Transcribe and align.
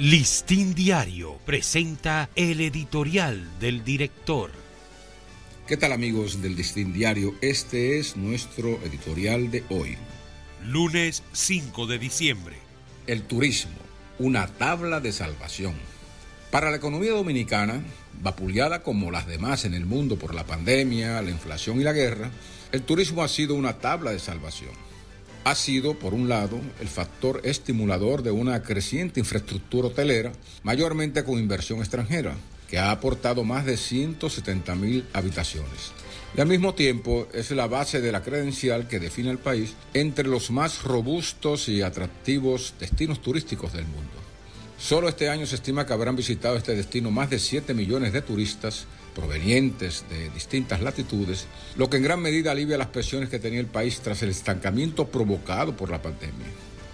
Listín 0.00 0.74
Diario 0.74 1.36
presenta 1.44 2.30
el 2.34 2.62
editorial 2.62 3.46
del 3.60 3.84
director. 3.84 4.50
¿Qué 5.66 5.76
tal 5.76 5.92
amigos 5.92 6.40
del 6.40 6.56
Listín 6.56 6.94
Diario? 6.94 7.34
Este 7.42 7.98
es 7.98 8.16
nuestro 8.16 8.80
editorial 8.82 9.50
de 9.50 9.62
hoy. 9.68 9.98
Lunes 10.64 11.22
5 11.34 11.86
de 11.86 11.98
diciembre. 11.98 12.56
El 13.06 13.24
turismo, 13.24 13.76
una 14.18 14.46
tabla 14.46 15.00
de 15.00 15.12
salvación. 15.12 15.74
Para 16.50 16.70
la 16.70 16.78
economía 16.78 17.12
dominicana, 17.12 17.82
vapuleada 18.22 18.82
como 18.82 19.10
las 19.10 19.26
demás 19.26 19.66
en 19.66 19.74
el 19.74 19.84
mundo 19.84 20.16
por 20.16 20.34
la 20.34 20.46
pandemia, 20.46 21.20
la 21.20 21.30
inflación 21.30 21.78
y 21.78 21.84
la 21.84 21.92
guerra, 21.92 22.30
el 22.72 22.80
turismo 22.84 23.22
ha 23.22 23.28
sido 23.28 23.54
una 23.54 23.76
tabla 23.76 24.12
de 24.12 24.18
salvación 24.18 24.72
ha 25.44 25.54
sido, 25.54 25.94
por 25.94 26.14
un 26.14 26.28
lado, 26.28 26.60
el 26.80 26.88
factor 26.88 27.40
estimulador 27.44 28.22
de 28.22 28.30
una 28.30 28.62
creciente 28.62 29.20
infraestructura 29.20 29.88
hotelera, 29.88 30.32
mayormente 30.62 31.24
con 31.24 31.38
inversión 31.38 31.78
extranjera, 31.78 32.34
que 32.68 32.78
ha 32.78 32.90
aportado 32.90 33.42
más 33.44 33.64
de 33.64 33.76
170 33.76 34.74
mil 34.74 35.06
habitaciones. 35.12 35.92
Y 36.36 36.40
al 36.40 36.46
mismo 36.46 36.74
tiempo 36.74 37.26
es 37.32 37.50
la 37.50 37.66
base 37.66 38.00
de 38.00 38.12
la 38.12 38.22
credencial 38.22 38.86
que 38.86 39.00
define 39.00 39.30
al 39.30 39.38
país 39.38 39.74
entre 39.94 40.28
los 40.28 40.50
más 40.50 40.84
robustos 40.84 41.68
y 41.68 41.82
atractivos 41.82 42.74
destinos 42.78 43.20
turísticos 43.20 43.72
del 43.72 43.86
mundo. 43.86 44.19
Solo 44.80 45.10
este 45.10 45.28
año 45.28 45.44
se 45.44 45.56
estima 45.56 45.84
que 45.84 45.92
habrán 45.92 46.16
visitado 46.16 46.56
este 46.56 46.74
destino 46.74 47.10
más 47.10 47.28
de 47.28 47.38
7 47.38 47.74
millones 47.74 48.14
de 48.14 48.22
turistas 48.22 48.86
provenientes 49.14 50.06
de 50.08 50.30
distintas 50.30 50.80
latitudes, 50.80 51.46
lo 51.76 51.90
que 51.90 51.98
en 51.98 52.02
gran 52.02 52.20
medida 52.22 52.50
alivia 52.50 52.78
las 52.78 52.86
presiones 52.86 53.28
que 53.28 53.38
tenía 53.38 53.60
el 53.60 53.66
país 53.66 54.00
tras 54.00 54.22
el 54.22 54.30
estancamiento 54.30 55.08
provocado 55.08 55.76
por 55.76 55.90
la 55.90 56.00
pandemia. 56.00 56.46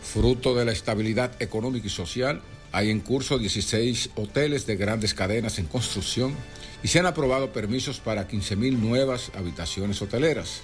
Fruto 0.02 0.52
de 0.56 0.64
la 0.64 0.72
estabilidad 0.72 1.40
económica 1.40 1.86
y 1.86 1.90
social, 1.90 2.42
hay 2.72 2.90
en 2.90 3.00
curso 3.00 3.38
16 3.38 4.10
hoteles 4.16 4.66
de 4.66 4.74
grandes 4.74 5.14
cadenas 5.14 5.60
en 5.60 5.66
construcción 5.66 6.34
y 6.82 6.88
se 6.88 6.98
han 6.98 7.06
aprobado 7.06 7.52
permisos 7.52 8.00
para 8.00 8.26
15.000 8.26 8.78
nuevas 8.78 9.30
habitaciones 9.36 10.02
hoteleras. 10.02 10.62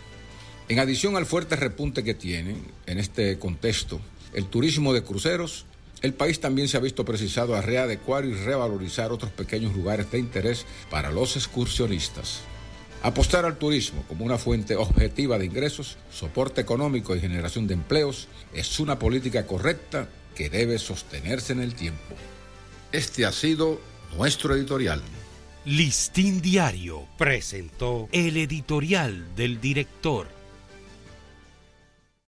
En 0.68 0.80
adición 0.80 1.16
al 1.16 1.26
fuerte 1.26 1.54
repunte 1.54 2.02
que 2.02 2.14
tiene 2.14 2.56
en 2.86 2.98
este 2.98 3.38
contexto 3.38 4.00
el 4.34 4.46
turismo 4.46 4.92
de 4.92 5.04
cruceros, 5.04 5.66
el 6.02 6.14
país 6.14 6.40
también 6.40 6.68
se 6.68 6.76
ha 6.76 6.80
visto 6.80 7.04
precisado 7.04 7.54
a 7.54 7.62
readecuar 7.62 8.24
y 8.24 8.34
revalorizar 8.34 9.12
otros 9.12 9.30
pequeños 9.30 9.74
lugares 9.74 10.10
de 10.10 10.18
interés 10.18 10.66
para 10.90 11.10
los 11.10 11.36
excursionistas. 11.36 12.40
Apostar 13.02 13.44
al 13.44 13.56
turismo 13.56 14.04
como 14.08 14.24
una 14.24 14.38
fuente 14.38 14.76
objetiva 14.76 15.38
de 15.38 15.46
ingresos, 15.46 15.96
soporte 16.12 16.60
económico 16.60 17.16
y 17.16 17.20
generación 17.20 17.66
de 17.66 17.74
empleos 17.74 18.28
es 18.52 18.78
una 18.78 18.98
política 18.98 19.46
correcta 19.46 20.08
que 20.36 20.50
debe 20.50 20.78
sostenerse 20.78 21.52
en 21.52 21.60
el 21.60 21.74
tiempo. 21.74 22.14
Este 22.92 23.24
ha 23.24 23.32
sido 23.32 23.80
nuestro 24.16 24.54
editorial. 24.54 25.02
Listín 25.64 26.42
Diario 26.42 27.06
presentó 27.16 28.08
el 28.12 28.36
editorial 28.36 29.34
del 29.36 29.60
director. 29.60 30.41